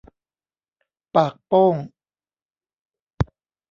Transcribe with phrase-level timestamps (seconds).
[1.15, 1.75] ปากโป้ง